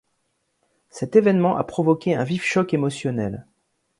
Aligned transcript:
Cet 0.89 1.15
événement 1.15 1.57
a 1.57 1.63
provoqué 1.63 2.15
un 2.15 2.23
vif 2.23 2.43
choc 2.43 2.73
émotionnel. 2.73 3.45